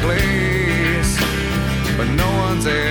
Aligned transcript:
place, 0.00 1.18
but 1.96 2.08
no 2.08 2.28
one's 2.38 2.64
there. 2.64 2.89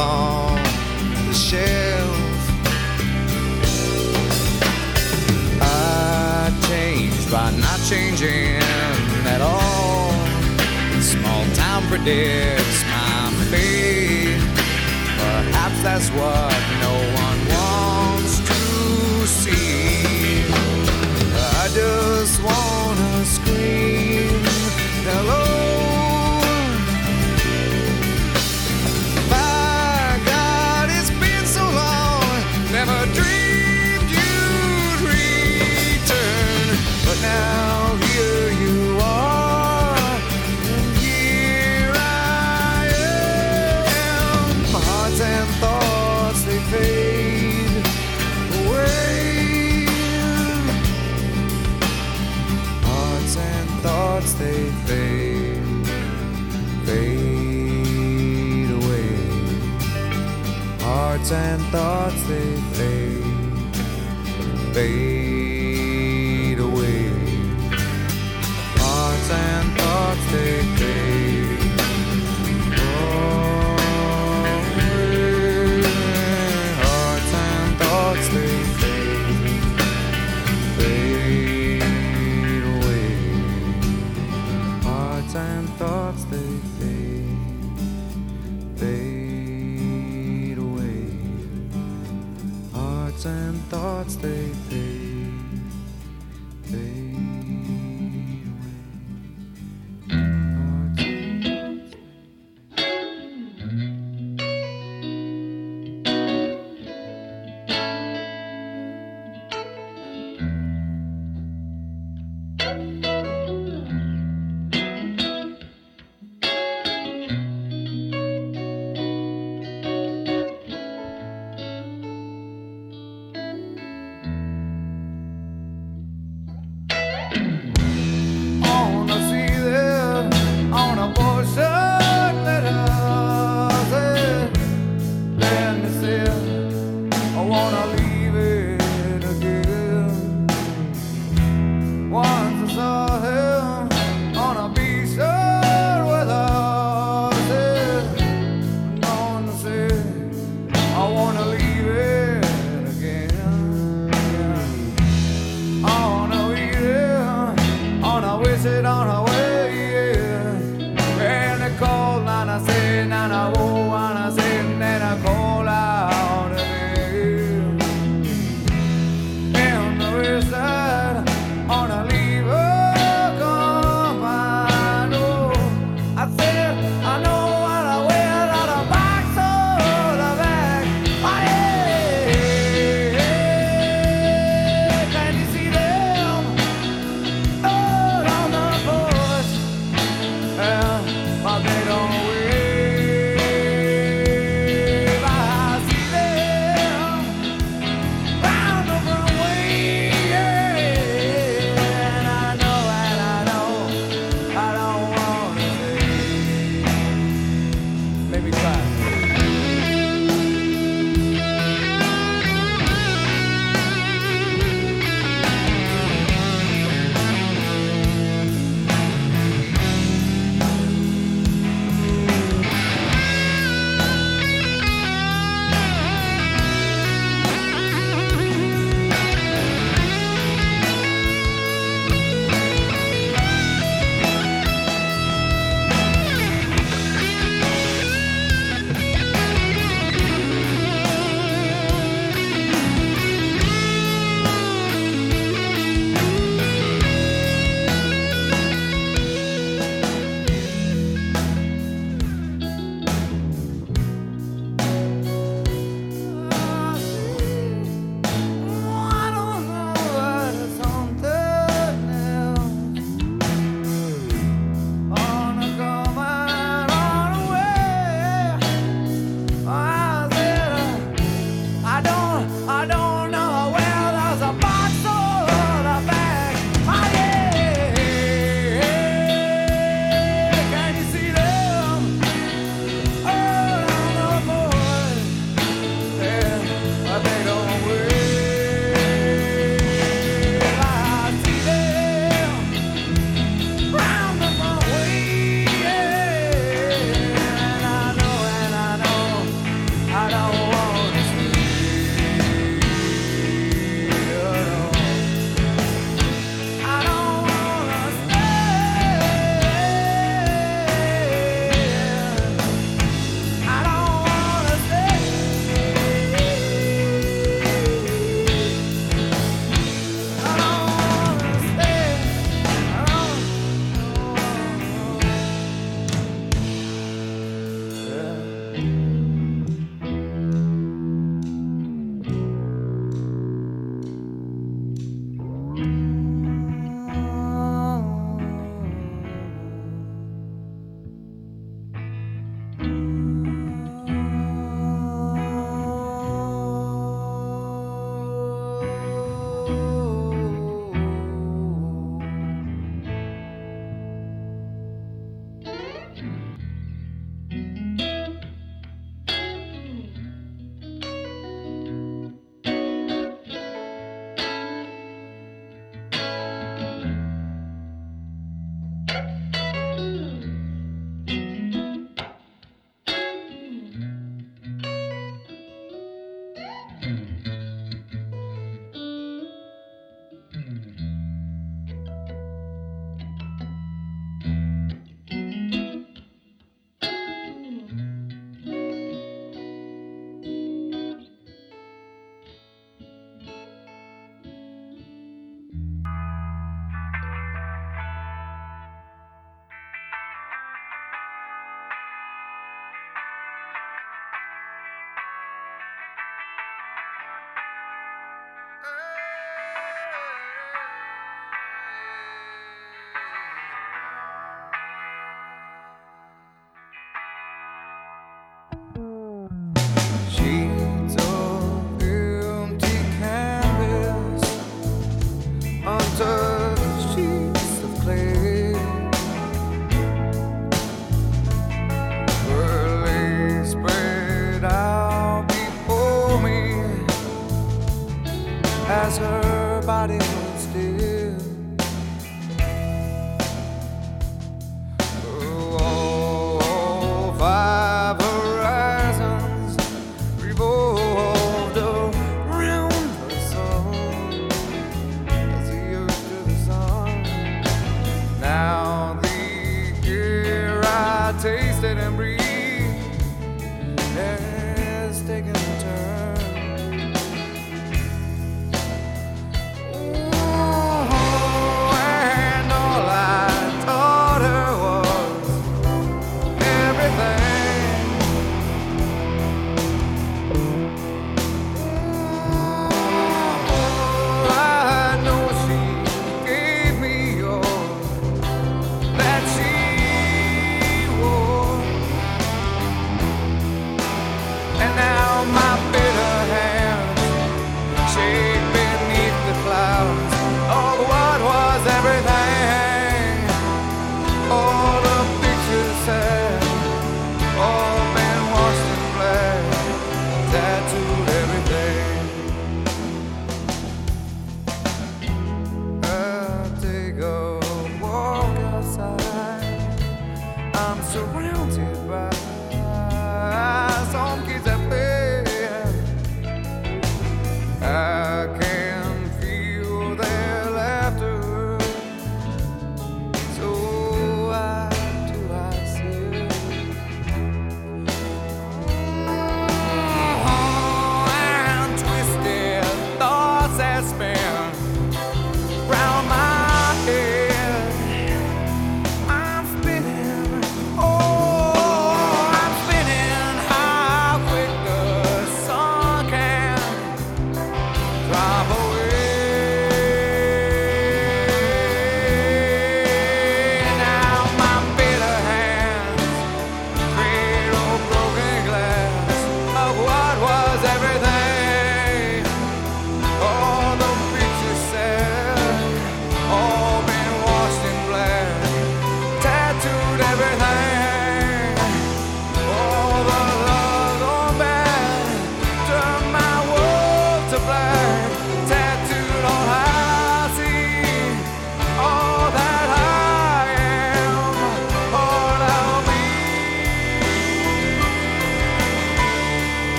on 0.00 0.56
the 1.28 1.34
shelf. 1.34 2.16
I 5.60 6.52
changed 6.68 7.30
by 7.30 7.50
not 7.64 7.80
changing 7.88 8.62
at 9.34 9.40
all. 9.40 10.12
Small 11.00 11.44
town 11.54 11.82
predicts 11.88 12.80
my 12.92 13.30
fate. 13.50 14.40
Perhaps 15.22 15.78
that's 15.82 16.08
what 16.18 16.54
no 16.86 16.94
one 17.24 17.38
wants 17.54 18.34
to 18.50 18.60
see. 19.26 20.44
I 21.62 21.68
just 21.80 22.42
wanna 22.42 23.24
scream. 23.24 24.40
Hello. 25.08 25.39
thought 61.70 62.09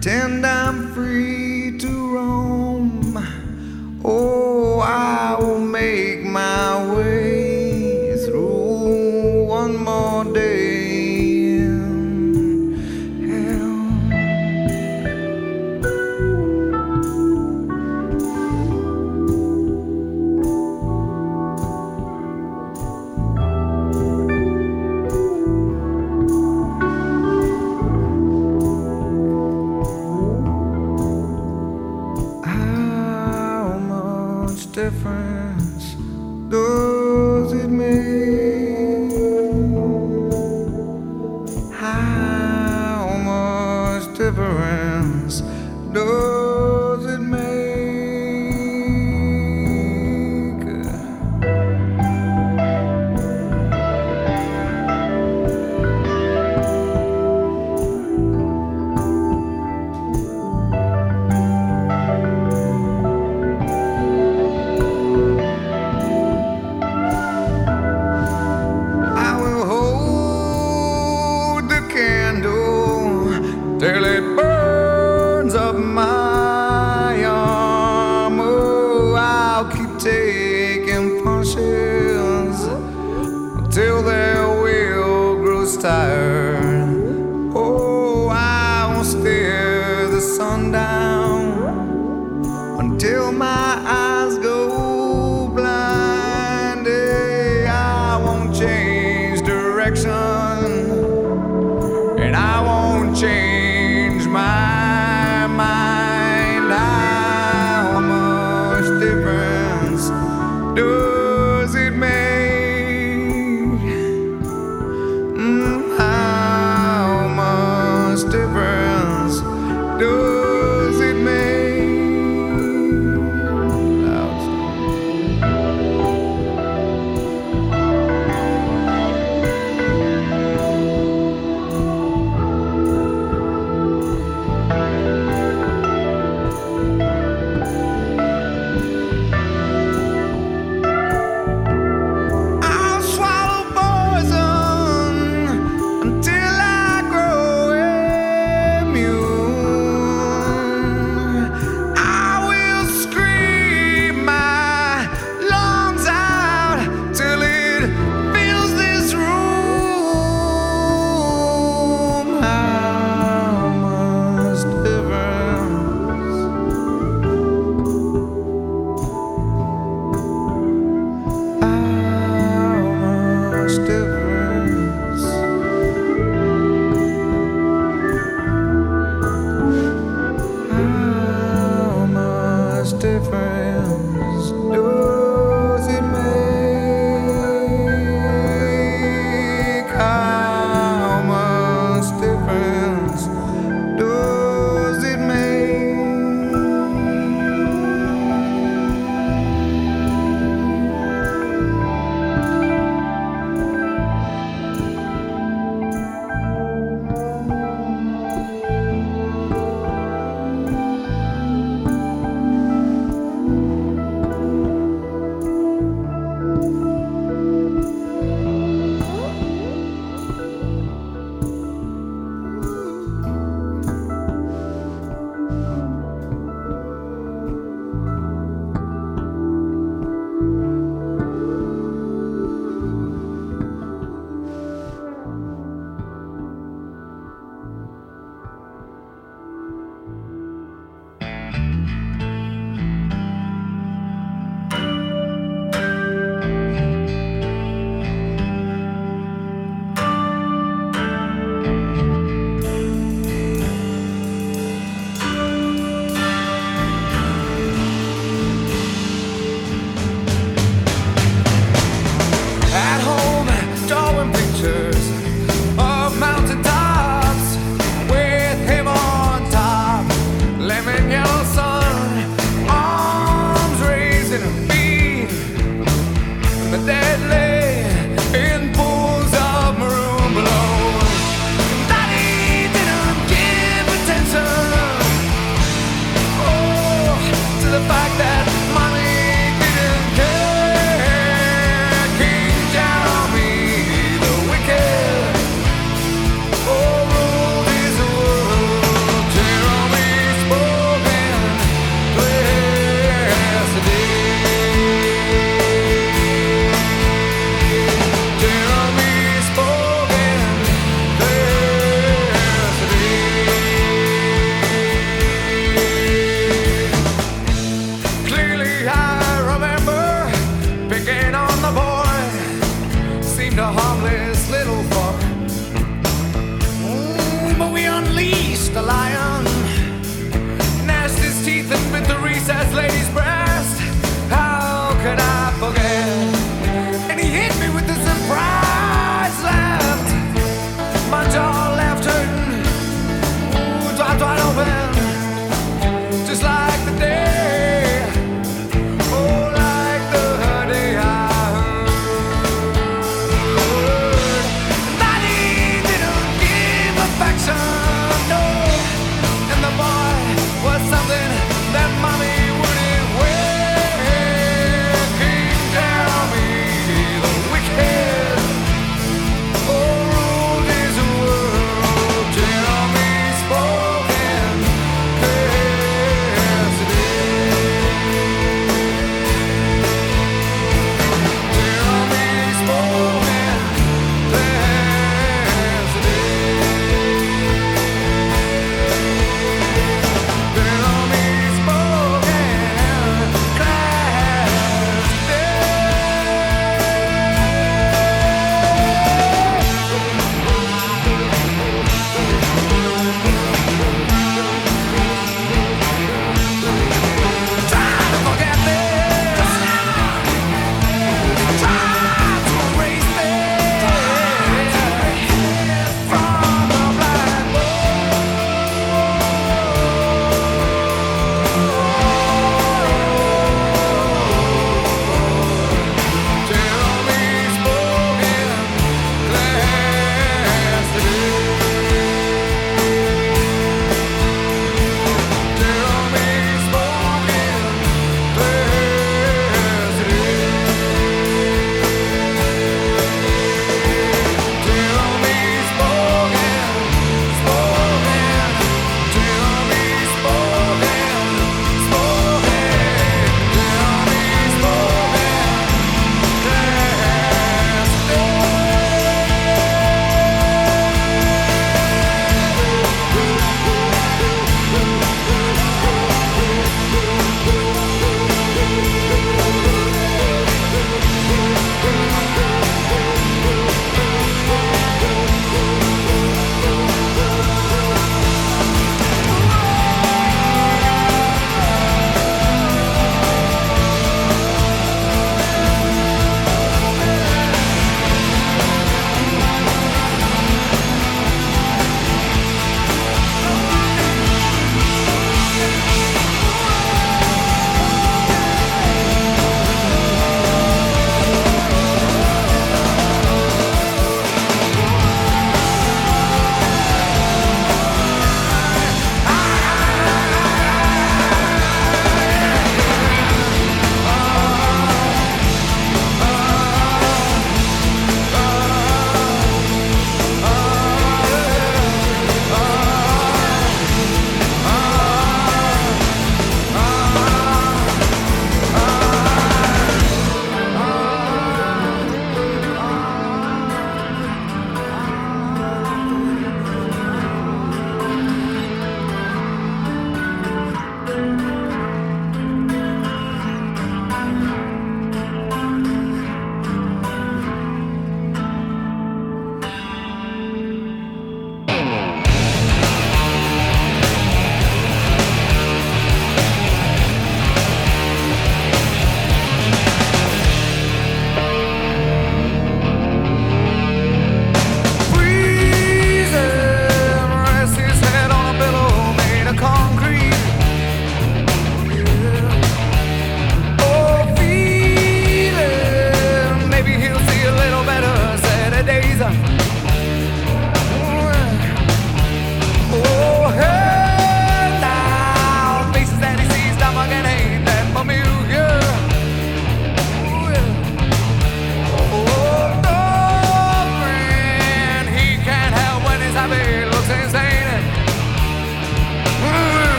pretend 0.00 0.39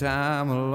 time 0.00 0.48
alone, 0.48 0.69